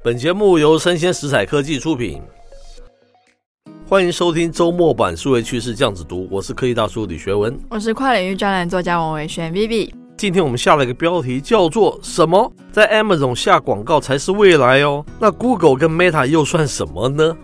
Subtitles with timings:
[0.00, 2.22] 本节目由生鲜食材科技出品，
[3.88, 9.92] 欢迎收听周末版数位趋势酱子读，我是科技大叔李学文，我是跨领域专栏作家王维轩 Vivi。
[10.16, 15.04] 今天我们下了一个标题，叫做“什么在 Amazon 下广告才是未来哦”。
[15.18, 17.36] 那 Google 跟 Meta 又算什么呢？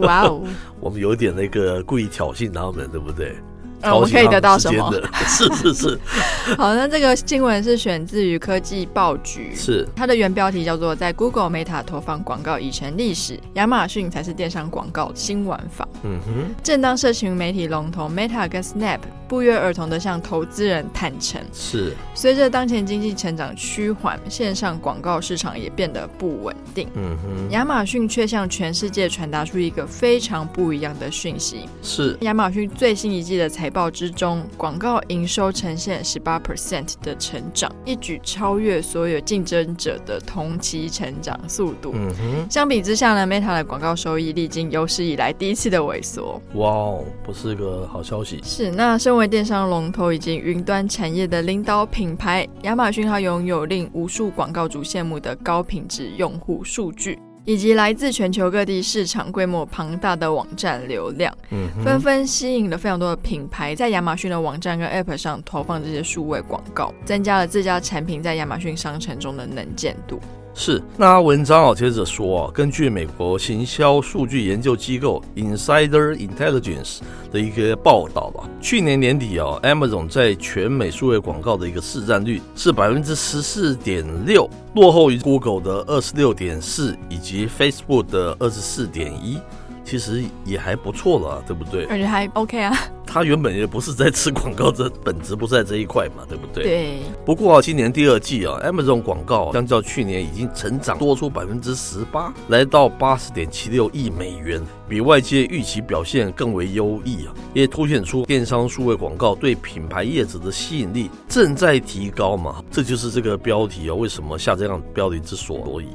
[0.00, 0.42] 哇哦，
[0.80, 3.36] 我们有点那个故意挑衅他们，对不对？
[3.82, 4.92] 嗯、我们可以得到什么？
[5.26, 6.00] 是是 是。
[6.56, 15.86] 好，那这个新闻是选自于科技报局，是它的原标题叫做“在 Google Meta 投放广告已成历史，亚马逊才是电商广告新玩法”。
[16.04, 16.54] 嗯哼。
[16.62, 26.88] 正当社群媒体龙头 Meta 跟 Snap 不约而同的向投资人坦诚，是随着当前经济成长趋缓，线上广告市场也变得不稳定。
[26.94, 27.50] 嗯哼。
[27.50, 41.92] 亚马逊却向全世界传达出一个非常不一样的讯息：是亚马逊最新一季的财报之中，广告营收呈现十八 percent 的成长，一举超越所有竞争者的同期成长速度。
[41.94, 46.40] 嗯哼，相比之下呢，Meta 的广告收益历经有史以来第一次的萎缩。
[46.54, 48.40] 哇哦，不是个好消息。
[48.44, 57.18] 是，那身为电商龙头以及云端产业的领导品牌，亚马逊它拥有令无数广告主羡慕的高品质用户数据。
[57.44, 70.20] 以及来自全球各地市场规模庞大的网站流量，嗯，纷纷吸引了非常多的品牌在亚马逊的网站跟 App 上投放这些数位广告，增加了自家产品在亚马逊商城中的能见度。
[70.54, 76.98] 是，那文章啊接着说啊，根据美国行销数据研究机构 Insider Intelligence
[77.32, 89.38] 的一个报道吧，去年年底啊，Amazon 在全美数位广告的一个市占率是百分之十四点六，落后于 Google 的二十六点四以及 Facebook 的二十四点一。
[89.84, 91.86] 其实也还不错了，对不对？
[91.86, 92.76] 感觉还 OK 啊。
[93.04, 96.64] 他原本也不是在吃广告，这本质不是在这一块嘛，对不对？
[96.64, 96.98] 对。
[97.26, 112.64] 不过啊，今年第二季啊，Amazon 广告相较去年已经成长多出百分之十八，来到八十点七六亿美元，比外界预期表现更为优异啊，也凸显出电商数位广告对品牌业者的吸引力正在提高嘛。
[112.70, 115.88] 这就是这个标题啊，为什么下这样标题之所以。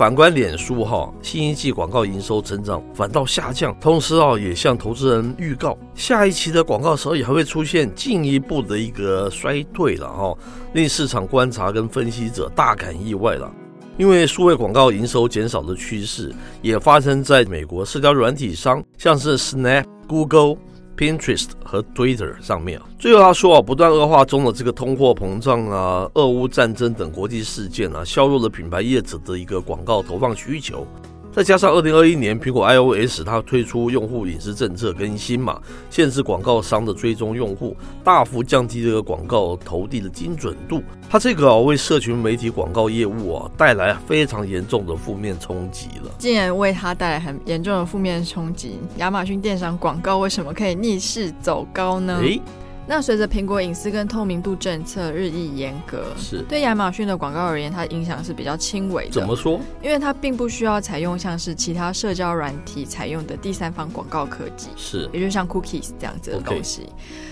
[0.00, 10.34] 反观脸书哈，新一季广告营收增长反倒下降，同时啊也向投资人预告，下一期的广告收益还会出现进一步的一个衰退了哈，
[10.72, 13.52] 令市场观察跟分析者大感意外了。
[13.98, 20.56] 因为数位广告营收减少的趋势也发生在美国社交软体商，像是 Snap、Google。
[21.00, 30.86] Pinterest 和 Twitter 上面啊，最后他说啊，不断恶化中的这个通货膨胀啊、俄乌战争等国际事件啊，削弱了品牌业者的一个广告投放需求。
[31.32, 40.82] 再加上二零二一年苹果 iOS 它推出用户隐私政策更新嘛，限制广告商的追踪用户，大幅降低这个广告投递的精准度。
[41.08, 46.10] 它这个啊为社群媒体广告业务啊带来非常严重的负面冲击了。
[46.18, 52.18] 竟然为它带来很严重的负面冲击，亚马逊电商广告为什么可以逆势走高呢？
[52.22, 52.40] 诶
[52.86, 59.12] 那随着苹果隐私跟透明度政策日益严格，是对亚马逊的广告而言，它影响是比较轻微的。
[59.12, 59.60] 怎么说？
[59.80, 66.88] 因为它并不需要采用像是其他社交软体采用的第三方广告科技，是，也就像 cookies 这样子的东西。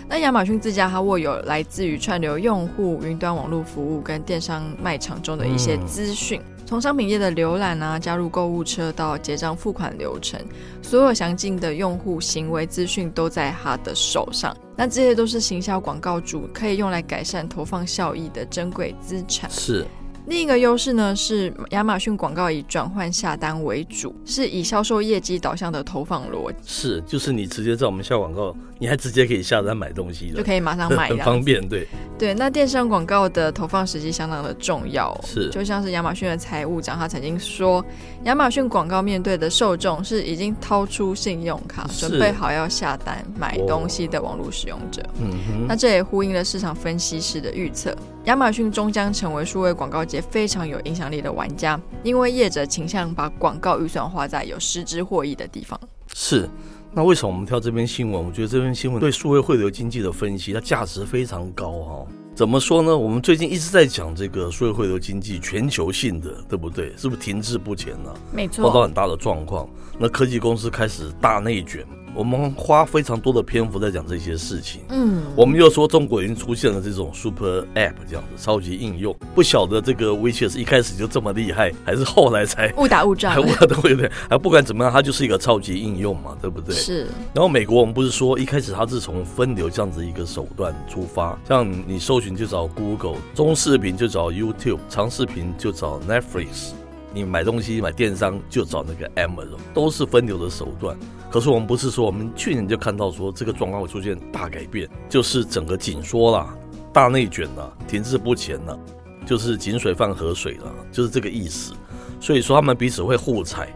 [0.08, 6.41] 那亚马逊自家它握有来自于串流用户、云端网络服务跟电商卖场中的一些资讯。
[6.41, 10.38] 嗯从商品页的浏览啊，加入购物车到结账付款流程，
[10.82, 14.54] 所有详尽的用户行为资讯都在他的手上。
[14.78, 19.50] 那这些都是行销广告主可以用来改善投放效益的珍贵资产。
[19.50, 19.84] 是。
[20.28, 26.56] 另一个优势呢，是亚马逊广告以转换下单为主，是以销售业绩导向的投放逻辑。
[26.66, 31.67] 是，就是你直接在我们下广告，你还直接可以下单买东西的，就可以马上买， 很方便。
[31.67, 31.88] 对
[32.19, 35.21] 对，那电商广告的投放时机相当的重要哦。
[35.25, 37.83] 是，就像是亚马逊的财务长他曾经说，
[38.25, 45.03] 亚马逊广告面对的受众是已经掏出信用卡，准备好要下单买东西的网络使用者。
[45.22, 47.97] 嗯哼，那这也呼应了市场分析师的预测，
[48.28, 50.21] 亚马逊终将成为数位广告界。
[50.21, 55.81] 非常有影响力的玩家，因为业者倾向把广告预算花在有实质获益的地方。
[56.12, 56.47] 是，
[56.93, 58.23] 那为什么我们挑这篇新闻？
[58.23, 62.06] 我觉得这篇新闻对数位汇流经济的分析，它价值非常高哈。
[62.35, 62.94] 怎么说呢？
[62.94, 66.94] 我们最近一直在讲这个数位汇流经济全球性的，对不对？
[66.99, 68.12] 是不是停滞不前呢？
[68.31, 69.67] 没错，碰到很大的状况，
[69.99, 71.82] 那科技公司开始大内卷。
[72.14, 74.82] 我们花非常多的篇幅在讲这些事情。
[74.88, 83.32] 嗯，我们又说中国已经出现了这种 super app 这样子超级应用，不晓得这个 WeChat 是一开始就这么厉害，还是后来才误打误撞？
[83.32, 86.75] 还 误打误撞，还 不管怎么样，它就是一个超级应用嘛，对不对？
[86.75, 87.06] 是。
[87.32, 96.72] 然后美国我们不是说一开始它是从分流这样子一个手段出发，像你搜寻就找 Google，中视频就找 YouTube，长视频就找 Netflix。
[97.19, 100.97] 你买东西买电商就找那个 Amazon，都是分流的手段。
[101.31, 106.49] 可是我们不是说，我们去年就看到说这个状况会出现大改变，就是整个紧缩了，
[106.93, 108.79] 大内卷了，停滞不前了，
[109.26, 111.73] 就是井水犯河水了，就是这个意思。
[112.20, 113.69] 所以说他们彼此会互踩。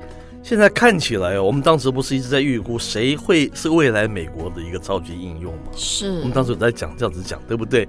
[0.42, 5.70] 现在看起来哦，我们当时不是一直在预估谁会是未来美国的一个超级应用吗？
[5.74, 7.88] 是我们当时有在讲这样子讲，对不对？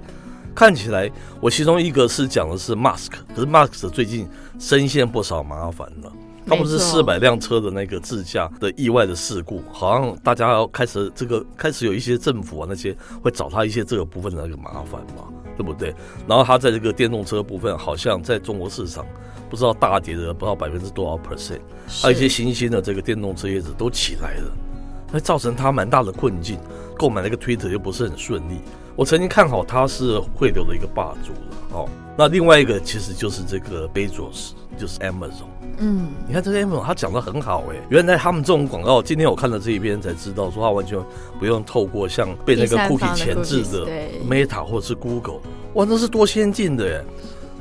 [0.54, 1.10] 看起来
[1.40, 4.28] 我其中一个是讲的是 Musk，可是 Musk 最近
[4.58, 6.12] 深陷不少麻烦了。
[6.46, 15.24] 他不是四百辆车的那个自驾的意外的事故，好像大家要开始这个开始有一些政府啊那些会找他一些这个部分的那个麻烦嘛，
[15.56, 15.94] 对不对？
[16.28, 19.04] 然后他在这个电动车部分，好像在中国市场。
[19.50, 21.60] 不知道大跌的不知道百分之多少 percent，
[22.02, 24.50] 还有一些新兴的这个电动车业者都起来了，
[25.14, 26.58] 那造成他蛮大的困境。
[26.98, 28.58] 购买那个 Twitter 又不是很顺利。
[28.96, 31.88] 我曾经看好他是汇流的一个霸主了哦。
[32.16, 35.46] 那另外一个其实就是这个 Bezos，就是 Amazon。
[35.78, 37.76] 嗯，你看这个 Amazon，他讲的很好哎。
[37.88, 40.98] 原来他们这种广告，今天我看了这一篇才知道，说他完全
[41.38, 43.86] 不用透过像被那个 cookie 前置的
[44.28, 45.40] Meta 或者是 Google，
[45.74, 47.04] 哇，那是多先进的耶。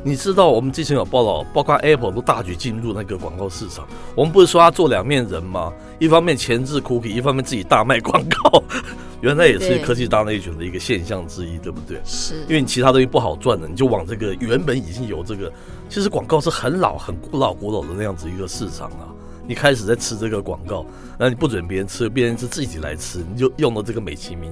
[0.06, 3.88] 你知道我们之前有报道，包括 Apple 都大举进入那个广告市场。
[4.16, 5.72] 我们不是说他做两面人吗？
[5.98, 8.62] 一方面前置 Cookie，一方面自己大卖广告。
[9.22, 12.02] 原来也是科技大内卷的一个现象之一，对不对？
[12.04, 12.42] 是。
[12.42, 15.50] 因为你其他东西不好赚的，你就往这个原本已经有这个，
[15.88, 19.08] 其实广告是很老、很古老、古老的那样子一个市场啊。
[19.48, 20.86] 你开始在吃这个广告，
[21.18, 24.52] 那你不准别人吃，别人是自己来吃，你就用了这个美其名。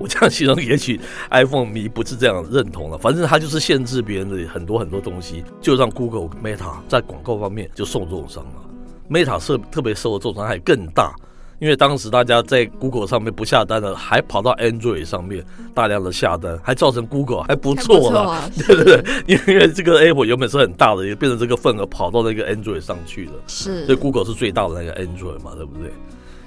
[0.00, 0.98] 我这样形容，也许
[1.30, 2.96] iPhone 迷不是这样认同了。
[2.96, 8.52] 反正它就是限制别人的很多很多东西，就让 Google Meta 在广告方面就受重伤了。
[9.10, 11.14] Meta 特特别受的重伤还更大，
[11.58, 15.44] 因为当时大家在 Google 上面不下单了，还跑到 Android 上面
[15.74, 19.04] 大量的下单，还造成 Google 还不错了，啊、 对不对？
[19.26, 23.32] 因为这个 Apple 原本是很大的，也变成这个份额跑到那个 Android 上去了。
[23.46, 25.92] 是，所以 Google 是最大的那个 Android 嘛，对不对？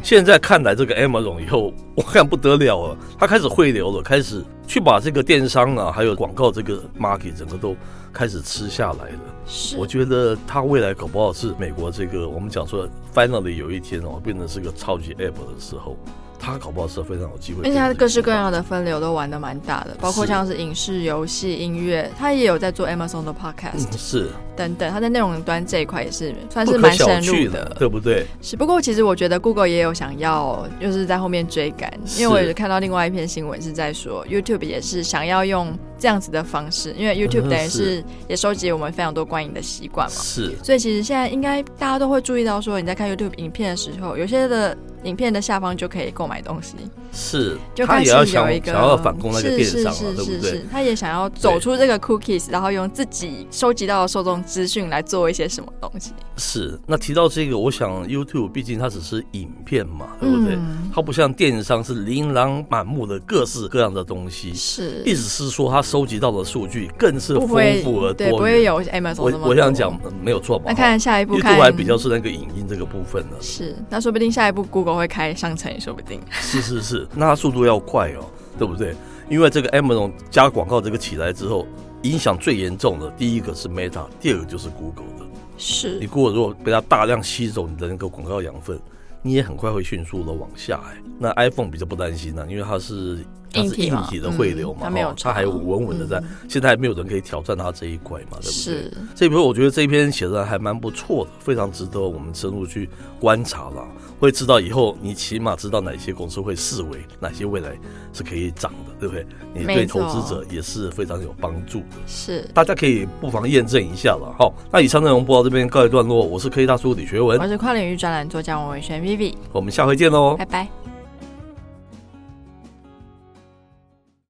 [0.03, 7.73] 现在看来，这个 Amazon 以后我看不得了了，他开始汇流了，开始去把这个电商啊，还有广告这个 market 整个都
[8.11, 9.19] 开始吃下来了。
[9.47, 12.85] 是，我觉得他未来搞不好是美国这个我们讲说
[13.15, 15.97] ，finally 有一天哦，变成是个超级 app 的时候。
[16.43, 24.29] 他搞不好是非常有机会，而且他各式各样的分流都玩的蛮大的，包括像是影视、游戏、音乐，他也有在做 Amazon 的 Podcast，嗯、是。
[24.55, 28.27] 等等，他在内容端这一块也是算是蛮深入的，的，对不对？
[28.39, 44.77] 是，不过其实我觉得 Google 也有想要，就是在后面追赶，因为我也看到另外一篇新闻是在说 YouTube 也是想要用这样子的方式，因为 YouTube 等于是也收集我们非常多观影的习惯嘛，是，所以其实现在应该大家都会注意到说，你在看 YouTube 影片的时候，有些的。
[45.03, 46.75] 影片的下方就可以购买东西，
[47.11, 50.61] 是，就开始有一个想要反攻那个电商了，对不对？
[50.71, 56.13] 他也想要走出这个 cookies，然后用自己收集到的受众资讯来做一些什么东西。
[56.37, 60.55] 是，那提到这个，我想 YouTube 毕竟它只是影片嘛，对不对？
[60.55, 67.47] 嗯、它不像电商是琳琅满目的各式各样的东西，是，意思是说它收集到的数据更是丰
[67.83, 68.13] 富而多。
[68.13, 70.65] 对，不会有 Amazon 我我想讲没有错吧？
[70.67, 73.35] 那看下一步看，YouTube 还比较是那个影音这个部分呢。
[73.41, 74.92] 是，那说不定下一步 Google。
[74.95, 76.19] 会开商城也说不定。
[76.31, 78.25] 是是是，那它速度要快哦，
[78.57, 78.95] 对不对？
[79.29, 81.65] 因为这个 Amazon 加广告这个起来之后，
[82.03, 85.25] 影响最严重的第一个是 Meta，第二个就是 Google 的。
[85.57, 88.77] 是你 Google 如果被它大量吸走你的那个广告养分，
[89.23, 91.01] 你也很快会迅速的往下哎。
[91.17, 93.25] 那 iPhone 比较不担心呢、啊，因为它是。
[93.55, 98.51] 它是硬体的汇流嘛，它没有，它还稳稳的在，现在还没有人可以挑战它这一块嘛，对不对？
[98.51, 98.91] 是。
[99.13, 102.89] 这一篇我觉得这一篇写的还蛮不错的，非常值得我们深入去
[103.19, 103.87] 观察了，
[104.19, 107.77] 会知道以后你起码知道哪些公司会视为，哪些未来
[108.11, 109.23] 是可以涨的，对不对？
[109.53, 111.97] 你对投资者也是非常有帮助的。
[112.07, 112.49] 是。
[112.55, 114.33] 大家可以不妨验证一下了。
[114.35, 120.82] 好，那以上内容播到这边告一段落，我是科技大叔李学文，我是跨领域专栏作家王伟轩 Vivi，我们下回见喽，拜拜。